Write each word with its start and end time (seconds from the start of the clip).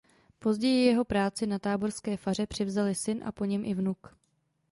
Později 0.39 0.85
jeho 0.85 1.03
práci 1.05 1.47
na 1.47 1.59
táborské 1.59 2.17
faře 2.17 2.47
převzali 2.47 2.95
syn 2.95 3.23
a 3.25 3.31
po 3.31 3.45
něm 3.45 3.65
i 3.65 3.73
vnuk. 3.73 4.15